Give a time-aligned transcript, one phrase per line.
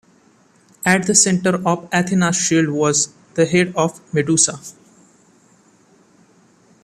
[0.83, 4.59] At the center of Athena's shield was the head of Medusa.